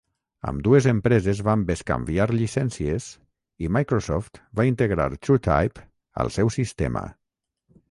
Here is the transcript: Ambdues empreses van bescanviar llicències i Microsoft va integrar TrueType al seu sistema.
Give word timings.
Ambdues 0.51 0.85
empreses 0.91 1.41
van 1.49 1.65
bescanviar 1.67 2.25
llicències 2.37 3.11
i 3.67 3.71
Microsoft 3.79 4.41
va 4.61 4.67
integrar 4.73 5.09
TrueType 5.19 5.87
al 6.25 6.35
seu 6.41 6.53
sistema. 6.59 7.09